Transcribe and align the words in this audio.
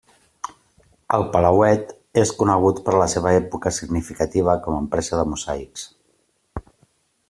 El 1.17 1.25
palauet 1.35 1.91
és 2.23 2.33
conegut 2.41 2.81
per 2.87 2.97
la 3.03 3.09
seva 3.15 3.37
època 3.43 3.75
significativa 3.81 4.59
com 4.65 4.79
a 4.81 4.85
empresa 4.87 5.21
de 5.23 5.31
mosaics. 5.35 5.89